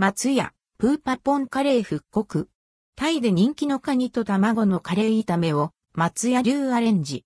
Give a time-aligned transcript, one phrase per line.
[0.00, 2.48] 松屋、プーパポンカレー復刻。
[2.94, 7.24] タイで人気のカニと卵のカレー炒めを松屋流アレンジ。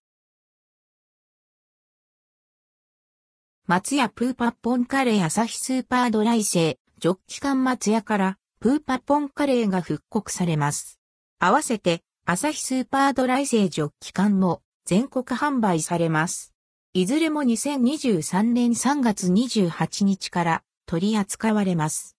[3.66, 10.98] 松屋プーパポンカレー朝日スーパードライ製、ジョッキ缶松屋からプーパポンカレーが復刻されます。
[11.40, 16.54] 合わせて朝日スーパードライ製ジョッキ缶も全国販売されます。
[16.94, 22.16] いずれも2023年3月28日から取り扱われます。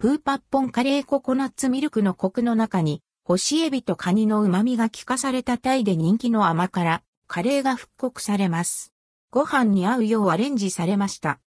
[0.00, 8.92] プーパッポンカレーココナッツミルクのコクの中に、干しエビとカニの旨味が効かされたタイで人気の甘辛、カレーが復刻されます。
[9.32, 11.40] ご飯に合うようアレンジされました。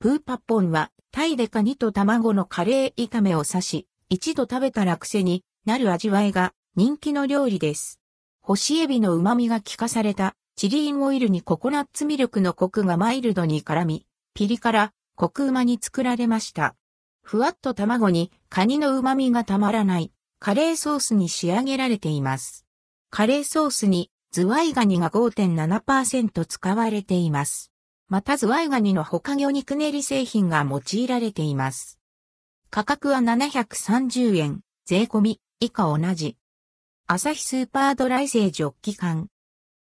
[0.00, 8.00] プーパッポンは、タイでカニと卵のカレー炒めを指し、一度食べたら癖になる味わいが人気の料理です。
[8.42, 16.74] 干しエビの旨味が効かされたチリンオイルにココナッツミルクのコクがマイルドに絡み、ピリ辛、コク旨に作られました。
[17.28, 22.64] ふわっと卵にカニの旨味がたまらないカレーソースに仕上げられています。
[23.10, 27.70] カレーソースにズワイガニが5.7%使われています。
[28.08, 31.98] またズワイガニの他魚肉練り製品が用いられています。
[32.70, 36.38] 価格は730円、税込み、以下同じ。
[37.08, 39.28] アサヒスーパードライ製ジョッキ缶。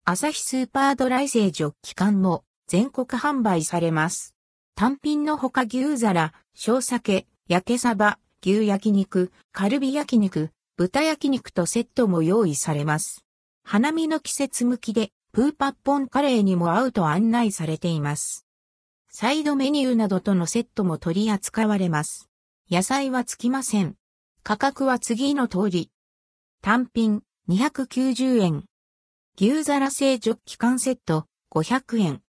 [0.05, 4.34] アサヒスーパードライ製ジョッキ缶も全国販売されます。
[4.77, 13.23] 単品のほか牛皿、小酒、焼けサバ、牛焼肉、カルビ焼肉、豚焼肉とセットも用意されます。
[13.63, 18.45] 花見の季節向きで、プーパッポンカレーにも合うと案内されています。
[19.09, 22.29] サイドメニューなどとのセットも取り扱われます。
[22.69, 23.95] 野菜はつきません。
[24.43, 25.89] 価格は次の通り。
[26.61, 28.65] 単品290円。
[29.39, 32.24] 牛皿製ジョッキ缶セット500円。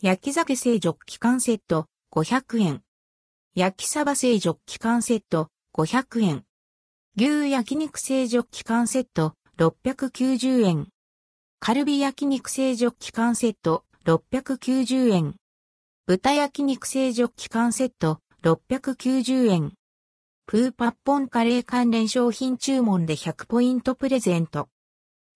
[0.00, 2.82] 焼き酒製ジョッキ缶セット500円。
[3.56, 6.44] 焼きサバ製ジョッキ缶セット500円。
[7.16, 10.86] 牛焼肉製ジョッキ缶セット690円。
[11.58, 15.34] カルビ焼肉製ジョッキ缶セット690円。
[16.06, 19.72] 豚焼肉製ジョッキ缶セット690円。
[20.46, 24.68] プーパッポンカレー関連商品注文で100ポイントプレゼント。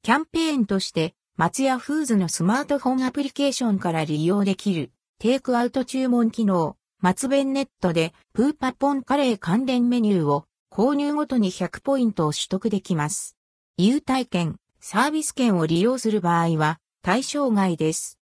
[0.05, 13.35] キャンペーンとして、松屋フーズのスマートフォンアプリケーションから利用できる、テイクアウト注文機能、松弁ネットで、プーパポンカレー関連メニューを、購入ごとに100ポイントを取得できます。
[13.79, 18.19] 優待券、サービス券を利用する場合は、対象外です。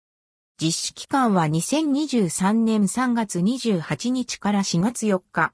[0.59, 5.53] 実施期間は2023年3月28日から4月4日。